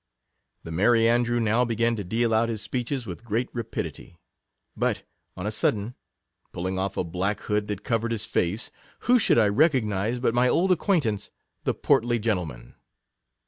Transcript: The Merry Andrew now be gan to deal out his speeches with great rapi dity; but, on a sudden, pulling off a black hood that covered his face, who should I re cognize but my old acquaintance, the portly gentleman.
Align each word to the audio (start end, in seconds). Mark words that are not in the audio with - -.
The 0.63 0.71
Merry 0.71 1.07
Andrew 1.07 1.39
now 1.39 1.63
be 1.63 1.75
gan 1.75 1.95
to 1.95 2.03
deal 2.03 2.33
out 2.33 2.49
his 2.49 2.59
speeches 2.63 3.05
with 3.05 3.23
great 3.23 3.53
rapi 3.53 3.83
dity; 3.83 4.15
but, 4.75 5.03
on 5.37 5.45
a 5.45 5.51
sudden, 5.51 5.93
pulling 6.51 6.79
off 6.79 6.97
a 6.97 7.03
black 7.03 7.39
hood 7.41 7.67
that 7.67 7.83
covered 7.83 8.11
his 8.11 8.25
face, 8.25 8.71
who 9.01 9.19
should 9.19 9.37
I 9.37 9.45
re 9.45 9.69
cognize 9.69 10.19
but 10.19 10.33
my 10.33 10.49
old 10.49 10.71
acquaintance, 10.71 11.29
the 11.65 11.75
portly 11.75 12.17
gentleman. 12.17 12.73